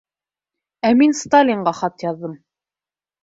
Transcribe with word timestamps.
—Ә 0.89 0.91
мин 1.01 1.13
Сталинға 1.19 1.73
хат 1.81 2.05
яҙҙым. 2.07 2.33